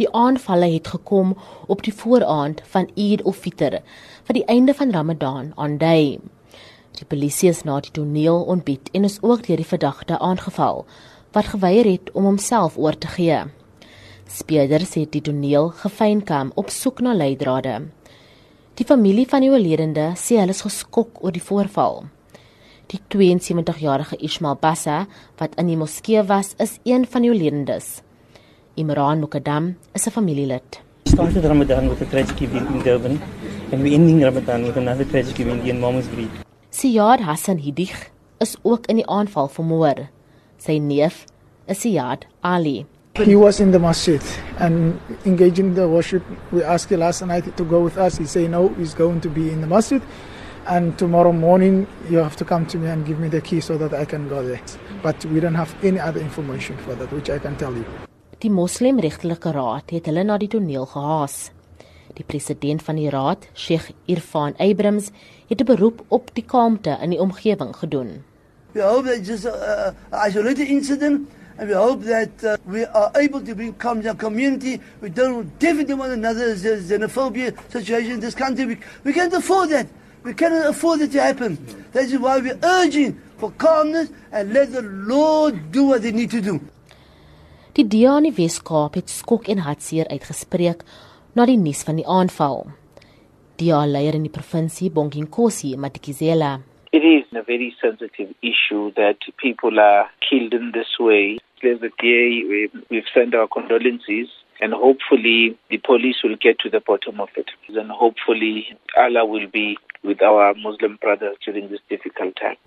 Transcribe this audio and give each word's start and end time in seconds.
Die 0.00 0.08
aanvalle 0.16 0.70
het 0.72 0.88
gekom 0.88 1.34
op 1.68 1.82
die 1.84 1.92
vooraand 1.92 2.62
van 2.72 2.86
Eid 2.96 3.20
al-Fitr, 3.28 3.82
vir 4.24 4.38
die 4.38 4.46
einde 4.48 4.72
van 4.78 4.94
Ramadan 4.96 5.50
aandui. 5.60 6.16
Die 6.96 7.04
polisie 7.04 7.50
is 7.52 7.66
na 7.68 7.76
die 7.84 7.92
toneel 7.92 8.40
ontbied 8.54 8.88
en 8.96 9.04
is 9.04 9.18
ook 9.20 9.44
deur 9.44 9.60
die 9.60 9.68
verdagte 9.68 10.16
aangeval 10.18 10.86
wat 11.36 11.52
geweier 11.52 11.86
het 11.86 12.08
om 12.16 12.24
homself 12.30 12.80
oor 12.80 12.96
te 12.96 13.12
gee. 13.12 13.44
Speerders 14.24 14.96
het 14.96 15.12
die 15.12 15.22
toneel 15.28 15.68
gefeinkam 15.84 16.50
op 16.56 16.72
soek 16.72 17.04
na 17.04 17.12
leidrade. 17.14 17.76
Die 18.80 18.88
familie 18.88 19.28
van 19.28 19.44
die 19.44 19.52
oorledende 19.52 20.14
sê 20.16 20.40
hulle 20.40 20.56
is 20.56 20.64
geskok 20.64 21.20
oor 21.20 21.36
die 21.36 21.44
voorval. 21.44 22.06
Die 22.88 23.04
72-jarige 23.12 24.16
Ismail 24.16 24.56
Bassa 24.56 25.02
wat 25.38 25.60
in 25.60 25.68
die 25.68 25.78
moskee 25.78 26.24
was, 26.24 26.56
is 26.58 26.78
een 26.88 27.04
van 27.06 27.22
die 27.22 27.30
oorledendes. 27.30 28.00
Imran 28.80 29.20
Mukadam 29.22 29.64
is 29.94 30.06
'n 30.06 30.12
familielid. 30.16 30.78
Started 31.14 31.44
Ramadan 31.44 31.88
with 31.90 32.00
a 32.02 32.06
tragic 32.12 32.40
event 32.42 32.70
in 32.74 32.78
Durban 32.86 33.16
and 33.72 33.82
we 33.82 33.94
ending 33.94 34.20
Ramadan 34.28 34.62
with 34.66 34.76
another 34.76 35.04
tragic 35.04 35.38
event 35.40 35.66
in 35.68 35.80
Malmesbury. 35.80 36.28
Siyad 36.72 37.20
Hassan 37.28 37.58
Hidig 37.58 37.92
is 38.40 38.56
ook 38.64 38.86
in 38.86 38.96
die 38.96 39.06
aanval 39.16 39.48
vermoor. 39.48 40.08
Sy 40.58 40.78
neef 40.78 41.26
is 41.68 41.78
Siyad 41.82 42.24
Ali. 42.42 42.86
He 43.16 43.36
was 43.36 43.60
in 43.60 43.70
the 43.72 43.78
masjid 43.78 44.22
and 44.58 44.98
engaging 45.26 45.74
the 45.74 45.86
worship. 45.88 46.22
We 46.52 46.62
asked 46.62 46.90
him 46.92 47.00
last 47.00 47.26
night 47.26 47.56
to 47.56 47.64
go 47.64 47.80
with 47.80 47.98
us. 47.98 48.18
He 48.18 48.24
said 48.24 48.50
no, 48.50 48.68
he's 48.78 48.94
going 48.94 49.20
to 49.20 49.28
be 49.28 49.50
in 49.50 49.60
the 49.60 49.66
masjid. 49.66 50.00
And 50.66 50.96
tomorrow 50.96 51.32
morning, 51.32 51.86
you 52.08 52.18
have 52.18 52.36
to 52.36 52.44
come 52.44 52.66
to 52.66 52.78
me 52.78 52.88
and 52.88 53.04
give 53.04 53.18
me 53.18 53.28
the 53.28 53.40
key 53.40 53.60
so 53.60 53.76
that 53.78 53.92
I 53.92 54.04
can 54.04 54.28
go 54.28 54.42
there. 54.42 54.60
But 55.02 55.24
we 55.26 55.40
don't 55.40 55.56
have 55.56 55.74
any 55.82 55.98
other 55.98 56.20
information 56.20 56.76
for 56.78 56.94
that, 56.94 57.12
which 57.12 57.28
I 57.28 57.38
can 57.38 57.56
tell 57.56 57.74
you. 57.74 57.84
Die 58.40 58.48
Moslimregtelike 58.48 59.50
Raad 59.52 59.90
het 59.92 60.06
hulle 60.08 60.22
na 60.24 60.38
die 60.40 60.48
toneel 60.48 60.86
gehaas. 60.88 61.50
Die 62.16 62.24
president 62.24 62.80
van 62.80 62.96
die 62.96 63.10
raad, 63.12 63.42
Sheikh 63.52 63.90
Irfan 64.08 64.54
Abrams, 64.56 65.10
het 65.50 65.60
'n 65.60 65.64
beroep 65.68 66.00
op 66.08 66.30
die 66.34 66.44
kalmte 66.44 66.96
in 67.02 67.10
die 67.10 67.20
omgewing 67.20 67.76
gedoen. 67.76 68.24
We 68.72 68.80
hope 68.82 69.04
that 69.08 69.26
just 69.26 69.44
a, 69.44 69.94
a 70.10 70.26
isolated 70.28 70.68
incident 70.68 71.28
and 71.58 71.68
we 71.68 71.74
hope 71.74 72.04
that 72.06 72.30
uh, 72.42 72.56
we 72.64 72.86
are 72.86 73.10
able 73.12 73.42
to 73.42 73.54
bring 73.54 73.76
calm 73.76 74.00
to 74.02 74.08
our 74.08 74.16
community. 74.16 74.80
We 75.02 75.10
don't 75.12 75.46
definitely 75.58 75.96
want 75.96 76.12
another 76.12 76.56
xenophobia 76.56 77.52
situation 77.68 78.12
in 78.12 78.20
this 78.20 78.34
country. 78.34 78.64
We, 78.64 78.78
we 79.04 79.12
can't 79.12 79.34
afford 79.34 79.68
that. 79.68 79.86
We 80.24 80.32
cannot 80.32 80.64
afford 80.66 81.02
it 81.02 81.12
to 81.12 81.20
happen. 81.20 81.58
That 81.92 82.04
is 82.04 82.18
why 82.18 82.40
we're 82.40 82.58
urging 82.62 83.20
for 83.36 83.52
calmness 83.58 84.08
and 84.32 84.52
let 84.54 84.72
the 84.72 84.82
Lord 84.82 85.70
do 85.72 85.84
what 85.88 86.00
they 86.00 86.12
need 86.12 86.30
to 86.30 86.40
do. 86.40 86.60
Die 87.76 87.84
DA 87.86 88.16
in 88.18 88.24
die 88.26 88.34
Wes-Kaap 88.34 88.96
het 88.98 89.12
skok 89.14 89.46
en 89.52 89.60
hartseer 89.62 90.08
uitgespreek 90.10 90.80
na 91.38 91.44
die 91.46 91.58
nuus 91.58 91.84
van 91.86 92.00
die 92.00 92.06
aanval. 92.18 92.64
DA 93.62 93.84
leier 93.86 94.16
in 94.18 94.24
die 94.26 94.32
provinsie, 94.34 94.88
Bonginkosi 94.90 95.76
Matikizela. 95.78 96.56
It 96.90 97.06
is 97.06 97.30
a 97.38 97.44
very 97.46 97.70
sensitive 97.78 98.34
issue 98.42 98.90
that 98.96 99.22
people 99.38 99.78
are 99.78 100.10
killed 100.18 100.52
in 100.52 100.72
this 100.72 100.98
way. 100.98 101.38
There's 101.62 101.82
a 101.86 101.92
day 102.02 102.42
we've 102.90 103.10
sent 103.14 103.36
our 103.36 103.46
condolences 103.46 104.26
and 104.60 104.74
hopefully 104.74 105.56
the 105.70 105.78
police 105.78 106.24
will 106.24 106.36
get 106.42 106.58
to 106.66 106.70
the 106.70 106.80
bottom 106.80 107.20
of 107.20 107.28
it. 107.36 107.50
And 107.68 107.92
hopefully 107.92 108.66
Allah 108.96 109.24
will 109.24 109.46
be 109.46 109.78
with 110.02 110.20
our 110.22 110.54
Muslim 110.54 110.98
brothers 111.00 111.36
during 111.46 111.70
this 111.70 111.86
difficult 111.88 112.34
time. 112.34 112.58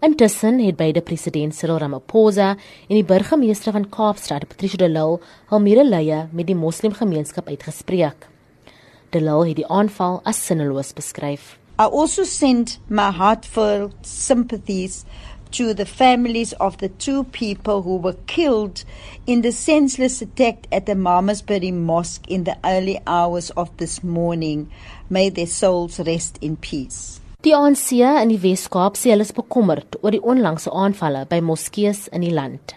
Intussen 0.00 0.58
het 0.60 0.76
beide 0.76 1.00
president 1.00 1.54
Cyril 1.54 1.78
Ramaphosa 1.78 2.50
en 2.88 2.94
die 2.94 3.04
burgemeester 3.04 3.72
van 3.72 3.88
Kaapstad, 3.88 4.44
Patricia 4.48 4.76
de 4.76 4.90
Lille, 4.92 5.20
hul 5.48 5.60
medelee 5.64 6.26
met 6.36 6.46
die 6.46 6.56
moslimgemeenskap 6.56 7.48
uitgespreek. 7.48 8.26
De 9.10 9.20
Lille 9.20 9.46
het 9.48 9.56
die 9.56 9.66
aanval 9.66 10.20
as 10.28 10.42
sinneloos 10.44 10.92
beskryf. 10.92 11.56
I 11.80 11.88
also 11.88 12.24
send 12.24 12.78
my 12.88 13.08
heartfelt 13.10 13.96
sympathies 14.02 15.04
to 15.50 15.72
the 15.72 15.86
families 15.86 16.52
of 16.60 16.76
the 16.76 16.88
two 16.88 17.24
people 17.24 17.80
who 17.82 17.96
were 17.96 18.16
killed 18.26 18.84
in 19.24 19.40
the 19.40 19.52
senseless 19.52 20.20
attack 20.20 20.66
at 20.70 20.84
the 20.84 20.94
Malmesbury 20.94 21.72
Mosque 21.72 22.28
in 22.28 22.44
the 22.44 22.56
early 22.64 23.00
hours 23.06 23.50
of 23.56 23.70
this 23.76 24.02
morning. 24.02 24.68
May 25.08 25.30
their 25.30 25.46
souls 25.46 26.00
rest 26.00 26.38
in 26.42 26.56
peace. 26.56 27.20
Die 27.44 27.52
ANC 27.54 27.92
in 27.92 28.30
die 28.32 28.40
Wes-Kaap 28.42 28.96
sê 28.96 29.10
hulle 29.12 29.24
is 29.26 29.34
bekommerd 29.36 29.98
oor 30.00 30.14
die 30.14 30.22
onlangse 30.24 30.70
aanvalle 30.72 31.26
by 31.28 31.42
moskeeë 31.44 32.08
in 32.16 32.24
die 32.24 32.32
land. 32.32 32.72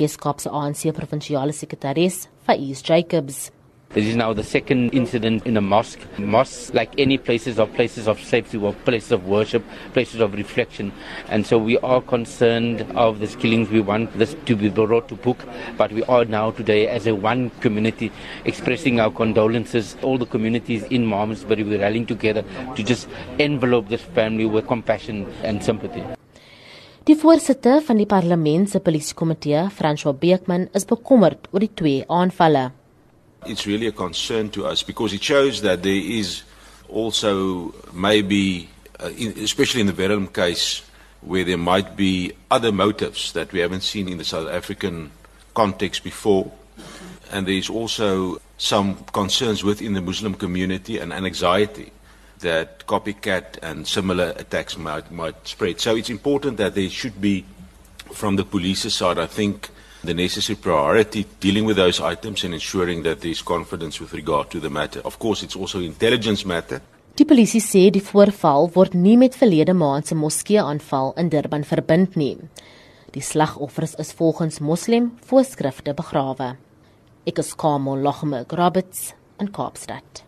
Wes-Kaap 0.00 0.40
se 0.40 0.50
ANC 0.50 0.86
provinsiale 0.96 1.52
sekretaris, 1.52 2.24
Faiz 2.48 2.80
Jacobs, 2.82 3.50
This 3.94 4.06
is 4.06 4.16
now 4.16 4.32
the 4.32 4.42
second 4.42 4.90
incident 4.92 5.46
in 5.46 5.56
a 5.56 5.60
mosque. 5.60 6.00
Mosques, 6.18 6.74
like 6.74 6.90
any 6.98 7.16
places, 7.16 7.60
are 7.60 7.66
places 7.68 8.08
of 8.08 8.20
safety, 8.20 8.58
or 8.58 8.72
places 8.72 9.12
of 9.12 9.28
worship, 9.28 9.62
places 9.92 10.18
of 10.18 10.34
reflection. 10.34 10.92
And 11.28 11.46
so 11.46 11.58
we 11.58 11.78
are 11.78 12.00
concerned 12.02 12.82
of 12.96 13.20
these 13.20 13.36
killings. 13.36 13.70
We 13.70 13.80
want 13.80 14.18
this 14.18 14.34
to 14.46 14.56
be 14.56 14.68
brought 14.68 15.06
to 15.10 15.14
book. 15.14 15.38
But 15.78 15.92
we 15.92 16.02
are 16.04 16.24
now 16.24 16.50
today, 16.50 16.88
as 16.88 17.06
a 17.06 17.14
one 17.14 17.50
community, 17.60 18.10
expressing 18.44 18.98
our 18.98 19.12
condolences. 19.12 19.96
All 20.02 20.18
the 20.18 20.26
communities 20.26 20.82
in 20.90 21.06
Malmesbury, 21.06 21.62
we're 21.62 21.78
rallying 21.78 22.06
together 22.06 22.42
to 22.74 22.82
just 22.82 23.08
envelope 23.38 23.88
this 23.88 24.02
family 24.02 24.44
with 24.44 24.66
compassion 24.66 25.32
and 25.44 25.62
sympathy. 25.62 26.02
Die 27.06 27.14
voorsitter 27.14 27.82
van 27.84 27.98
die 28.00 28.06
parlement 28.08 28.70
se 28.70 28.80
polisiekomitee, 28.80 29.68
François 29.70 30.18
Beekman, 30.18 30.70
is 30.74 30.88
bekommerd 30.88 31.46
oor 31.52 31.62
die 31.62 31.74
twee 31.76 32.00
aanvalle. 32.08 32.72
It's 33.46 33.66
really 33.66 33.86
a 33.86 33.92
concern 33.92 34.50
to 34.50 34.66
us 34.66 34.82
because 34.82 35.12
it 35.12 35.22
shows 35.22 35.62
that 35.62 35.82
there 35.82 35.92
is 35.92 36.42
also 36.88 37.74
maybe, 37.92 38.68
uh, 39.00 39.10
in, 39.16 39.32
especially 39.38 39.80
in 39.80 39.86
the 39.86 39.92
Verum 39.92 40.28
case, 40.28 40.82
where 41.20 41.44
there 41.44 41.58
might 41.58 41.96
be 41.96 42.32
other 42.50 42.70
motives 42.70 43.32
that 43.32 43.52
we 43.52 43.60
haven't 43.60 43.82
seen 43.82 44.08
in 44.08 44.18
the 44.18 44.24
South 44.24 44.48
African 44.48 45.10
context 45.54 46.04
before. 46.04 46.50
And 47.32 47.46
there 47.46 47.54
is 47.54 47.70
also 47.70 48.40
some 48.58 48.96
concerns 49.12 49.64
within 49.64 49.94
the 49.94 50.02
Muslim 50.02 50.34
community 50.34 50.98
and 50.98 51.12
an 51.12 51.24
anxiety 51.24 51.90
that 52.40 52.86
copycat 52.86 53.58
and 53.62 53.86
similar 53.86 54.34
attacks 54.36 54.76
might, 54.76 55.10
might 55.10 55.48
spread. 55.48 55.80
So 55.80 55.96
it's 55.96 56.10
important 56.10 56.58
that 56.58 56.74
there 56.74 56.90
should 56.90 57.20
be, 57.20 57.44
from 58.12 58.36
the 58.36 58.44
police's 58.44 58.94
side, 58.94 59.18
I 59.18 59.26
think, 59.26 59.70
the 60.04 60.14
necessary 60.14 60.56
priority 60.56 61.26
dealing 61.40 61.64
with 61.66 61.76
those 61.76 62.00
items 62.00 62.44
and 62.44 62.54
ensuring 62.54 63.02
that 63.02 63.20
there 63.20 63.30
is 63.30 63.42
confidence 63.42 64.00
with 64.00 64.12
regard 64.12 64.50
to 64.50 64.60
the 64.60 64.70
matter. 64.70 65.00
Of 65.04 65.18
course, 65.18 65.42
it's 65.42 65.56
also 65.56 65.80
intelligence 65.80 66.44
matter. 66.44 66.80
Die 67.14 67.24
polisie 67.24 67.62
sê 67.62 67.90
die 67.94 68.02
voorval 68.02 68.72
word 68.74 68.94
nie 68.98 69.16
met 69.16 69.36
verlede 69.38 69.74
maand 69.74 70.08
se 70.10 70.16
moskee-aanval 70.18 71.12
in 71.22 71.28
Durban 71.30 71.62
verbind 71.64 72.16
nie. 72.18 72.36
Die 73.14 73.22
slagoffers 73.22 73.94
is 74.02 74.10
volgens 74.18 74.58
moslim 74.58 75.12
voorskrifte 75.28 75.94
begrawe. 75.94 76.56
Ek 77.24 77.38
is 77.38 77.54
Kamo 77.54 77.94
Lohme 77.94 78.42
Grabits 78.50 79.12
in 79.38 79.52
Kaapstad. 79.54 80.24